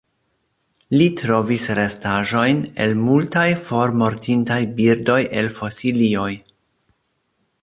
[0.93, 6.31] Li trovis restaĵojn el multaj formortintaj birdoj el fosilioj.